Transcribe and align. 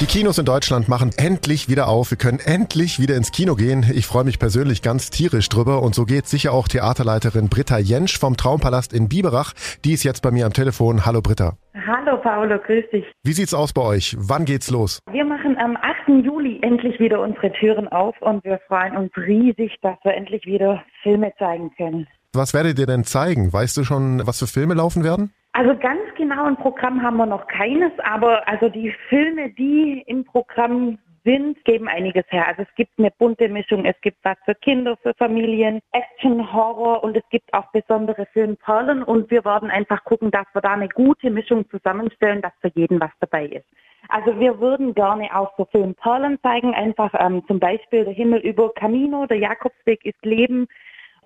Die 0.00 0.06
Kinos 0.06 0.38
in 0.38 0.44
Deutschland 0.44 0.88
machen 0.88 1.10
endlich 1.16 1.68
wieder 1.68 1.88
auf. 1.88 2.12
Wir 2.12 2.18
können 2.18 2.38
endlich 2.38 3.00
wieder 3.00 3.16
ins 3.16 3.32
Kino 3.32 3.56
gehen. 3.56 3.84
Ich 3.92 4.06
freue 4.06 4.22
mich 4.22 4.38
persönlich 4.38 4.80
ganz 4.80 5.10
tierisch 5.10 5.48
drüber. 5.48 5.82
Und 5.82 5.96
so 5.96 6.04
geht 6.04 6.26
sicher 6.26 6.52
auch 6.52 6.68
Theaterleiterin 6.68 7.48
Britta 7.48 7.78
Jentsch 7.78 8.16
vom 8.16 8.36
Traumpalast 8.36 8.92
in 8.92 9.08
Biberach. 9.08 9.54
Die 9.84 9.92
ist 9.92 10.04
jetzt 10.04 10.22
bei 10.22 10.30
mir 10.30 10.46
am 10.46 10.52
Telefon. 10.52 11.04
Hallo 11.04 11.20
Britta. 11.20 11.54
Hallo 11.84 12.16
Paolo, 12.18 12.60
grüß 12.64 12.84
dich. 12.92 13.06
Wie 13.24 13.32
sieht's 13.32 13.52
aus 13.52 13.72
bei 13.72 13.82
euch? 13.82 14.14
Wann 14.20 14.44
geht's 14.44 14.70
los? 14.70 15.00
Wir 15.10 15.24
machen 15.24 15.56
am 15.58 15.76
8. 15.76 16.24
Juli 16.24 16.60
endlich 16.62 17.00
wieder 17.00 17.20
unsere 17.20 17.50
Türen 17.54 17.88
auf 17.88 18.14
und 18.20 18.44
wir 18.44 18.60
freuen 18.68 18.96
uns 18.96 19.10
riesig, 19.16 19.74
dass 19.82 19.96
wir 20.04 20.14
endlich 20.14 20.46
wieder 20.46 20.84
Filme 21.02 21.32
zeigen 21.40 21.72
können. 21.76 22.06
Was 22.32 22.54
werdet 22.54 22.78
ihr 22.78 22.86
denn 22.86 23.02
zeigen? 23.02 23.52
Weißt 23.52 23.76
du 23.76 23.82
schon, 23.82 24.24
was 24.24 24.38
für 24.38 24.46
Filme 24.46 24.74
laufen 24.74 25.02
werden? 25.02 25.32
Also 25.54 25.70
ganz 25.70 25.98
genau 26.18 26.44
ein 26.44 26.56
Programm 26.56 27.02
haben 27.02 27.16
wir 27.16 27.26
noch 27.26 27.46
keines, 27.46 27.92
aber 28.00 28.46
also 28.46 28.68
die 28.68 28.92
Filme, 29.08 29.50
die 29.50 30.02
im 30.06 30.24
Programm 30.24 30.98
sind, 31.24 31.64
geben 31.64 31.88
einiges 31.88 32.24
her. 32.28 32.46
Also 32.46 32.62
es 32.62 32.74
gibt 32.74 32.98
eine 32.98 33.10
bunte 33.10 33.48
Mischung. 33.48 33.84
Es 33.84 33.98
gibt 34.02 34.18
was 34.24 34.36
für 34.44 34.54
Kinder, 34.54 34.96
für 35.02 35.14
Familien, 35.14 35.80
Action, 35.92 36.52
Horror 36.52 37.02
und 37.04 37.16
es 37.16 37.22
gibt 37.30 37.52
auch 37.54 37.70
besondere 37.72 38.26
Filmperlen 38.32 39.02
und 39.02 39.30
wir 39.30 39.44
werden 39.44 39.70
einfach 39.70 40.04
gucken, 40.04 40.30
dass 40.30 40.46
wir 40.52 40.62
da 40.62 40.72
eine 40.72 40.88
gute 40.88 41.30
Mischung 41.30 41.68
zusammenstellen, 41.70 42.42
dass 42.42 42.52
für 42.60 42.72
jeden 42.74 43.00
was 43.00 43.10
dabei 43.20 43.46
ist. 43.46 43.66
Also 44.08 44.38
wir 44.40 44.58
würden 44.58 44.94
gerne 44.94 45.28
auch 45.36 45.52
so 45.58 45.66
Filmperlen 45.66 46.38
zeigen, 46.42 46.74
einfach 46.74 47.12
ähm, 47.18 47.42
zum 47.46 47.58
Beispiel 47.58 48.04
der 48.04 48.14
Himmel 48.14 48.40
über 48.40 48.72
Camino, 48.74 49.26
der 49.26 49.38
Jakobsweg 49.38 50.04
ist 50.04 50.24
Leben, 50.24 50.66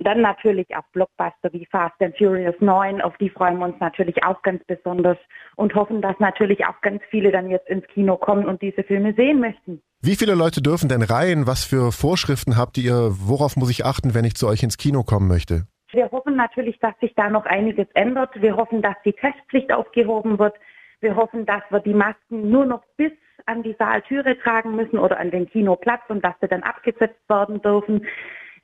dann 0.02 0.20
natürlich 0.20 0.74
auch 0.76 0.84
Blockbuster 0.92 1.52
wie 1.52 1.66
Fast 1.66 2.00
and 2.00 2.16
Furious 2.16 2.54
9, 2.60 3.00
auf 3.00 3.16
die 3.18 3.30
freuen 3.30 3.58
wir 3.58 3.66
uns 3.66 3.80
natürlich 3.80 4.22
auch 4.24 4.42
ganz 4.42 4.62
besonders 4.64 5.18
und 5.56 5.74
hoffen, 5.74 6.02
dass 6.02 6.18
natürlich 6.18 6.66
auch 6.66 6.80
ganz 6.80 7.02
viele 7.10 7.30
dann 7.30 7.50
jetzt 7.50 7.68
ins 7.68 7.86
Kino 7.88 8.16
kommen 8.16 8.46
und 8.46 8.62
diese 8.62 8.82
Filme 8.82 9.14
sehen 9.14 9.40
möchten. 9.40 9.82
Wie 10.00 10.16
viele 10.16 10.34
Leute 10.34 10.62
dürfen 10.62 10.88
denn 10.88 11.02
rein? 11.02 11.46
Was 11.46 11.64
für 11.64 11.92
Vorschriften 11.92 12.56
habt 12.56 12.78
ihr? 12.78 13.10
Worauf 13.12 13.56
muss 13.56 13.70
ich 13.70 13.84
achten, 13.84 14.14
wenn 14.14 14.24
ich 14.24 14.34
zu 14.34 14.48
euch 14.48 14.62
ins 14.62 14.76
Kino 14.76 15.02
kommen 15.04 15.28
möchte? 15.28 15.66
Wir 15.92 16.10
hoffen 16.10 16.36
natürlich, 16.36 16.78
dass 16.80 16.98
sich 17.00 17.14
da 17.14 17.28
noch 17.28 17.44
einiges 17.44 17.86
ändert. 17.94 18.30
Wir 18.40 18.56
hoffen, 18.56 18.82
dass 18.82 18.96
die 19.04 19.12
Testpflicht 19.12 19.72
aufgehoben 19.72 20.38
wird. 20.38 20.54
Wir 21.00 21.16
hoffen, 21.16 21.46
dass 21.46 21.62
wir 21.70 21.80
die 21.80 21.94
Masken 21.94 22.50
nur 22.50 22.64
noch 22.64 22.82
bis 22.96 23.12
an 23.46 23.62
die 23.62 23.74
Saaltüre 23.78 24.38
tragen 24.38 24.76
müssen 24.76 24.98
oder 24.98 25.18
an 25.18 25.30
den 25.30 25.48
Kinoplatz 25.48 26.02
und 26.08 26.24
dass 26.24 26.34
sie 26.40 26.48
dann 26.48 26.62
abgesetzt 26.62 27.28
werden 27.28 27.60
dürfen. 27.60 28.06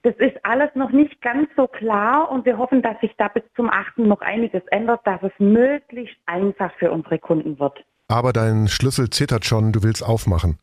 Das 0.03 0.15
ist 0.19 0.37
alles 0.45 0.71
noch 0.75 0.91
nicht 0.91 1.21
ganz 1.23 1.49
so 1.57 1.67
klar 1.67 2.31
und 2.31 2.47
wir 2.47 2.57
hoffen, 2.57 2.83
dass 2.83 3.01
sich 3.01 3.13
da 3.19 3.29
bis 3.29 3.43
zum 3.57 3.69
8. 3.69 3.99
noch 3.99 4.21
einiges 4.21 4.63
ändert, 4.71 5.01
dass 5.05 5.21
es 5.23 5.33
möglichst 5.39 6.17
einfach 6.27 6.73
für 6.79 6.93
unsere 6.93 7.19
Kunden 7.19 7.59
wird. 7.59 7.85
Aber 8.07 8.33
dein 8.33 8.69
Schlüssel 8.69 9.11
zittert 9.11 9.45
schon, 9.45 9.73
du 9.73 9.83
willst 9.83 10.07
aufmachen. 10.07 10.59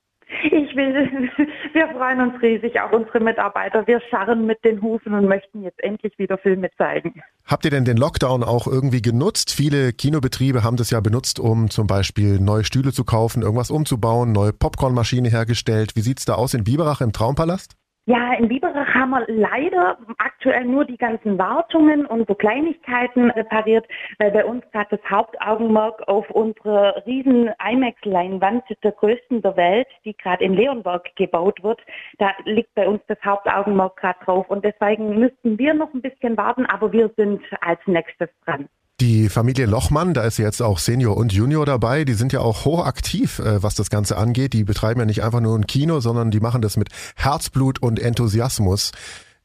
Ich 0.45 0.75
will, 0.75 0.94
wir 1.73 1.88
freuen 1.89 2.22
uns 2.22 2.42
riesig, 2.42 2.80
auch 2.80 2.92
unsere 2.92 3.19
Mitarbeiter. 3.19 3.86
Wir 3.88 4.02
scharren 4.09 4.45
mit 4.45 4.64
den 4.64 4.81
Hufen 4.81 5.14
und 5.14 5.27
möchten 5.27 5.64
jetzt 5.64 5.83
endlich 5.83 6.17
wieder 6.17 6.38
Filme 6.38 6.70
zeigen. 6.77 7.22
Habt 7.45 7.66
ihr 7.66 7.72
denn 7.72 7.86
den 7.86 7.97
Lockdown 7.97 8.44
auch 8.44 8.67
irgendwie 8.67 9.02
genutzt? 9.02 9.52
Viele 9.52 9.94
Kinobetriebe 9.94 10.64
haben 10.64 10.77
das 10.77 10.92
ja 10.92 11.02
benutzt, 11.02 11.39
um 11.39 11.70
zum 11.70 11.88
Beispiel 11.88 12.39
neue 12.39 12.64
Stühle 12.64 12.92
zu 12.94 13.03
kaufen, 13.03 13.44
irgendwas 13.44 13.70
umzubauen, 13.70 14.31
neue 14.31 14.53
Popcornmaschine 14.53 15.30
hergestellt. 15.30 15.95
Wie 15.95 16.02
sieht's 16.02 16.25
da 16.25 16.36
aus 16.36 16.53
in 16.53 16.64
Biberach 16.64 17.02
im 17.02 17.11
Traumpalast? 17.11 17.75
Ja, 18.08 18.34
in 18.34 18.50
Biberach 18.50 18.94
haben 18.94 19.09
wir 19.09 19.25
leider 19.28 19.98
aktuell 20.20 20.66
nur 20.66 20.86
die 20.86 20.98
ganzen 20.98 21.39
Wartungen 21.39 22.06
und 22.06 22.28
so 22.28 22.36
Kleinigkeiten 22.36 23.31
repariert, 23.31 23.88
weil 24.20 24.30
bei 24.30 24.45
uns 24.45 24.64
gerade 24.72 24.98
das 24.98 25.09
Hauptaugenmerk 25.09 26.08
auf 26.08 26.30
unsere 26.30 27.02
riesen 27.08 27.50
IMAX-Leinwand 27.67 28.64
der 28.83 28.92
größten 28.92 29.42
der 29.42 29.58
Welt, 29.58 29.88
die 30.06 30.16
gerade 30.16 30.44
in 30.44 30.53
Leonberg 30.53 31.16
gebaut 31.16 31.64
wird, 31.64 31.81
da 32.20 32.31
liegt 32.44 32.76
bei 32.76 32.88
uns 32.88 33.02
das 33.08 33.17
Hauptaugenmerk 33.26 33.95
gerade 33.95 34.23
drauf 34.23 34.48
und 34.52 34.64
deswegen 34.64 35.17
müssten 35.17 35.58
wir 35.58 35.73
noch 35.73 35.92
ein 35.95 36.04
bisschen 36.04 36.37
warten, 36.37 36.67
aber 36.67 36.93
wir 36.93 37.10
sind 37.17 37.42
als 37.61 37.80
nächstes 37.87 38.30
dran. 38.45 38.70
Die 39.02 39.28
Familie 39.28 39.66
Lochmann, 39.66 40.14
da 40.14 40.23
ist 40.23 40.38
jetzt 40.38 40.61
auch 40.61 40.78
Senior 40.78 41.17
und 41.17 41.33
Junior 41.33 41.66
dabei, 41.66 42.06
die 42.06 42.14
sind 42.14 42.32
ja 42.32 42.39
auch 42.39 42.64
hochaktiv, 42.64 43.39
äh, 43.39 43.61
was 43.61 43.76
das 43.76 43.89
Ganze 43.89 44.17
angeht. 44.17 44.54
Die 44.54 44.64
betreiben 44.64 45.02
ja 45.02 45.06
nicht 45.06 45.22
einfach 45.22 45.42
nur 45.42 45.58
ein 45.58 45.67
Kino, 45.67 46.00
sondern 46.00 46.32
die 46.32 46.39
machen 46.39 46.61
das 46.61 46.78
mit 46.78 46.88
Herzblut 47.17 47.84
und 47.84 48.00
Enthusiasmus. 48.00 48.94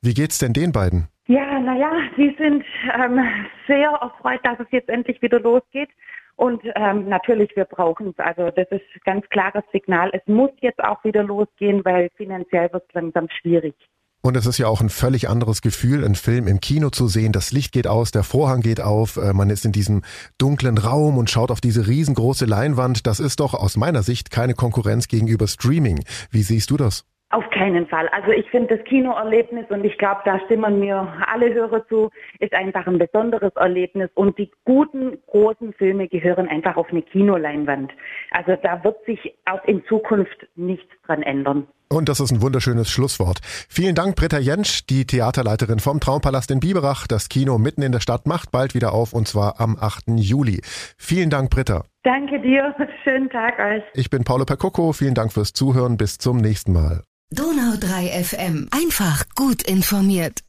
Wie 0.02 0.14
geht's 0.14 0.38
denn 0.38 0.52
den 0.52 0.70
beiden? 0.70 1.08
Ja, 1.26 1.58
naja, 1.58 1.90
sie 2.16 2.32
sind 2.38 2.64
ähm, 2.94 3.18
sehr 3.66 3.90
erfreut, 3.90 4.38
dass 4.44 4.60
es 4.60 4.68
jetzt 4.70 4.88
endlich 4.88 5.20
wieder 5.20 5.40
losgeht. 5.40 5.90
Und 6.36 6.62
ähm, 6.76 7.08
natürlich, 7.08 7.50
wir 7.56 7.64
brauchen 7.64 8.10
es. 8.10 8.18
Also 8.18 8.50
das 8.50 8.68
ist 8.70 9.04
ganz 9.04 9.28
klares 9.30 9.64
Signal. 9.72 10.10
Es 10.12 10.22
muss 10.26 10.50
jetzt 10.60 10.82
auch 10.82 11.02
wieder 11.02 11.24
losgehen, 11.24 11.84
weil 11.84 12.08
finanziell 12.16 12.72
wird 12.72 12.84
es 12.88 12.94
langsam 12.94 13.28
schwierig. 13.28 13.74
Und 14.22 14.36
es 14.36 14.44
ist 14.44 14.58
ja 14.58 14.68
auch 14.68 14.82
ein 14.82 14.90
völlig 14.90 15.30
anderes 15.30 15.62
Gefühl, 15.62 16.04
einen 16.04 16.14
Film 16.14 16.46
im 16.46 16.60
Kino 16.60 16.90
zu 16.90 17.06
sehen. 17.06 17.32
Das 17.32 17.52
Licht 17.52 17.72
geht 17.72 17.86
aus, 17.86 18.10
der 18.10 18.22
Vorhang 18.22 18.60
geht 18.60 18.80
auf, 18.80 19.16
äh, 19.16 19.32
man 19.32 19.48
ist 19.48 19.64
in 19.64 19.72
diesem 19.72 20.02
dunklen 20.36 20.76
Raum 20.76 21.16
und 21.16 21.30
schaut 21.30 21.50
auf 21.50 21.62
diese 21.62 21.88
riesengroße 21.88 22.44
Leinwand. 22.44 23.06
Das 23.06 23.18
ist 23.18 23.40
doch 23.40 23.54
aus 23.54 23.78
meiner 23.78 24.02
Sicht 24.02 24.30
keine 24.30 24.52
Konkurrenz 24.52 25.08
gegenüber 25.08 25.46
Streaming. 25.46 26.04
Wie 26.30 26.42
siehst 26.42 26.70
du 26.70 26.76
das? 26.76 27.06
Auf 27.32 27.48
keinen 27.50 27.86
Fall. 27.86 28.08
Also 28.08 28.32
ich 28.32 28.50
finde 28.50 28.76
das 28.76 28.84
Kinoerlebnis 28.84 29.64
und 29.70 29.84
ich 29.84 29.96
glaube, 29.96 30.20
da 30.24 30.38
stimmen 30.46 30.80
mir 30.80 31.10
alle 31.26 31.54
Hörer 31.54 31.86
zu, 31.86 32.10
ist 32.40 32.52
einfach 32.52 32.86
ein 32.88 32.98
besonderes 32.98 33.54
Erlebnis 33.54 34.10
und 34.14 34.36
die 34.36 34.50
guten 34.64 35.16
großen 35.28 35.72
Filme 35.74 36.08
gehören 36.08 36.48
einfach 36.48 36.76
auf 36.76 36.90
eine 36.90 37.02
Kinoleinwand. 37.02 37.92
Also 38.32 38.56
da 38.60 38.82
wird 38.82 39.02
sich 39.06 39.32
auch 39.46 39.64
in 39.64 39.84
Zukunft 39.86 40.48
nichts 40.56 40.92
dran 41.06 41.22
ändern. 41.22 41.68
Und 41.92 42.08
das 42.08 42.20
ist 42.20 42.30
ein 42.30 42.40
wunderschönes 42.40 42.88
Schlusswort. 42.88 43.40
Vielen 43.68 43.96
Dank, 43.96 44.14
Britta 44.14 44.38
Jentsch, 44.38 44.82
die 44.88 45.06
Theaterleiterin 45.06 45.80
vom 45.80 45.98
Traumpalast 45.98 46.52
in 46.52 46.60
Biberach. 46.60 47.08
Das 47.08 47.28
Kino 47.28 47.58
mitten 47.58 47.82
in 47.82 47.90
der 47.90 47.98
Stadt 47.98 48.28
macht 48.28 48.52
bald 48.52 48.74
wieder 48.74 48.92
auf 48.92 49.12
und 49.12 49.26
zwar 49.26 49.60
am 49.60 49.76
8. 49.76 50.04
Juli. 50.14 50.62
Vielen 50.96 51.30
Dank, 51.30 51.50
Britta. 51.50 51.84
Danke 52.04 52.40
dir. 52.40 52.74
Schönen 53.04 53.28
Tag 53.28 53.58
euch. 53.58 53.82
Ich 53.94 54.08
bin 54.08 54.22
Paolo 54.22 54.44
Percocco. 54.44 54.92
Vielen 54.92 55.14
Dank 55.14 55.32
fürs 55.32 55.52
Zuhören. 55.52 55.96
Bis 55.96 56.18
zum 56.18 56.36
nächsten 56.36 56.72
Mal. 56.72 57.02
Donau 57.32 57.76
3 57.80 58.22
FM. 58.22 58.68
Einfach 58.70 59.24
gut 59.34 59.62
informiert. 59.62 60.40